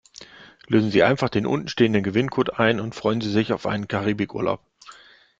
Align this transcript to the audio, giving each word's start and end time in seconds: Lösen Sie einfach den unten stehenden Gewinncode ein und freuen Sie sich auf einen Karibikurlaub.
Lösen 0.65 0.89
Sie 0.89 1.03
einfach 1.03 1.29
den 1.29 1.45
unten 1.45 1.67
stehenden 1.67 2.01
Gewinncode 2.01 2.57
ein 2.57 2.79
und 2.79 2.95
freuen 2.95 3.21
Sie 3.21 3.29
sich 3.29 3.53
auf 3.53 3.67
einen 3.67 3.87
Karibikurlaub. 3.87 4.63